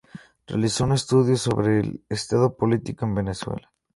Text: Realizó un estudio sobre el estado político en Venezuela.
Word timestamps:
Realizó 0.47 0.85
un 0.85 0.93
estudio 0.93 1.37
sobre 1.37 1.79
el 1.79 2.03
estado 2.09 2.57
político 2.57 3.05
en 3.05 3.13
Venezuela. 3.13 3.71